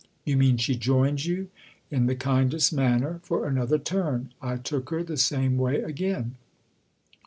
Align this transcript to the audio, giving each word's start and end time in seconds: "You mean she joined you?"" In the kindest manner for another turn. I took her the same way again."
"You 0.25 0.35
mean 0.35 0.57
she 0.57 0.75
joined 0.75 1.25
you?"" 1.25 1.49
In 1.91 2.07
the 2.07 2.15
kindest 2.15 2.73
manner 2.73 3.19
for 3.21 3.45
another 3.47 3.77
turn. 3.77 4.33
I 4.41 4.55
took 4.57 4.89
her 4.89 5.03
the 5.03 5.15
same 5.15 5.57
way 5.57 5.81
again." 5.83 6.37